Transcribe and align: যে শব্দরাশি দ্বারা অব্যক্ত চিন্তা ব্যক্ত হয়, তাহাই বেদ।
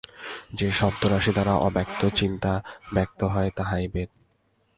যে 0.53 0.67
শব্দরাশি 0.71 1.31
দ্বারা 1.31 1.53
অব্যক্ত 1.57 2.01
চিন্তা 2.15 2.51
ব্যক্ত 2.93 3.19
হয়, 3.23 3.51
তাহাই 3.55 3.85
বেদ। 3.87 4.09